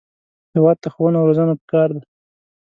هېواد 0.53 0.77
ته 0.83 0.87
ښوونه 0.93 1.17
او 1.19 1.27
روزنه 1.29 1.53
پکار 1.61 1.89
ده 1.95 2.01